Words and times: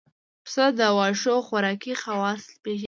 پسه 0.45 0.65
د 0.79 0.81
واښو 0.97 1.35
خوراکي 1.47 1.93
خواص 2.01 2.43
پېژني. 2.63 2.79